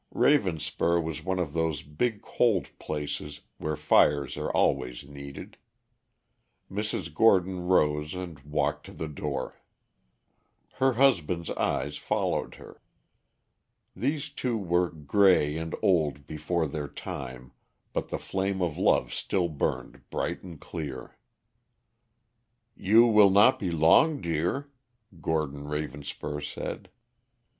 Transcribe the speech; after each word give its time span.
Ravenspur 0.11 0.99
was 0.99 1.23
one 1.23 1.37
of 1.37 1.53
those 1.53 1.83
big 1.83 2.23
cold 2.23 2.71
places 2.79 3.41
where 3.59 3.75
fires 3.75 4.35
are 4.35 4.49
always 4.49 5.03
needed. 5.07 5.57
Mrs. 6.71 7.13
Gordon 7.13 7.67
rose 7.67 8.15
and 8.15 8.39
walked 8.39 8.87
to 8.87 8.93
the 8.93 9.07
door. 9.07 9.61
Her 10.77 10.93
husband's 10.93 11.51
eyes 11.51 11.97
followed 11.97 12.55
her. 12.55 12.81
These 13.95 14.31
two 14.31 14.57
were 14.57 14.89
gray 14.89 15.55
and 15.55 15.75
old 15.83 16.25
before 16.25 16.65
their 16.65 16.87
time, 16.87 17.51
but 17.93 18.09
the 18.09 18.17
flame 18.17 18.59
of 18.59 18.79
love 18.79 19.13
still 19.13 19.49
burned 19.49 20.09
bright 20.09 20.41
and 20.41 20.59
clear. 20.59 21.15
"You 22.75 23.05
will 23.05 23.29
not 23.29 23.59
be 23.59 23.69
long, 23.69 24.19
dear," 24.19 24.71
Gordon 25.21 25.65
Ravenspur 25.65 26.41
said. 26.41 26.89